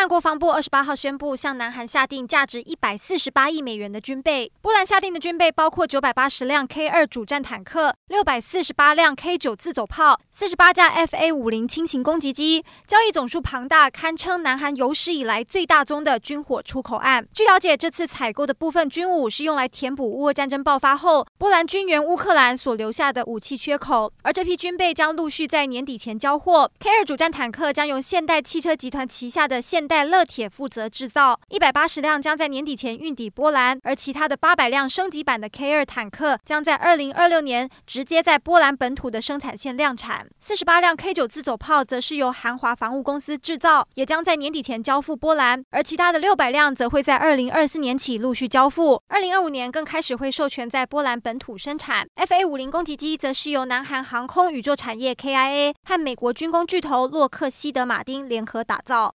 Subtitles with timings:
[0.00, 4.50] 波兰国防部二十八号宣布，向南韩下定价值一百四十八亿美元的军备。
[4.62, 17.28] 波兰下定的军备包括九百八十辆 K 二主战坦克、六百四十八辆 K 九自走炮、四十八架 FA 五零轻型攻击机，交易总数庞大，堪称南韩有史以来最大宗的军火出口案。
[17.34, 26.70] 据了解，这次采购的部分军武是用来填补乌俄战争爆发后波兰军援乌克兰所留下的武器缺口，而这批军备将陆续在年底前交货。
[26.78, 40.24] K 二主战坦克将由现代汽车集团旗下的现代乐铁负责制造，一百八十辆将在年底前运抵波兰，而其他的八百辆升级版的 K 二坦克将在二零二六年直接在波兰本土的生产线量产。
[40.38, 52.06] 四十八辆 K 九自走炮则是由韩华防务公司制造，也将在年底前交付波兰，而其他的六百辆则会在二零二四年起陆续交付，二零二五年更开始会授权在波兰本土生产。
[52.14, 59.08] FA 五零攻击机则是由南韩航空宇宙产业 KIA 和美国军工巨头洛克希德马丁联合打造。